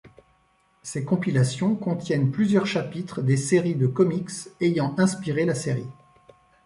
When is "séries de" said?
3.37-3.85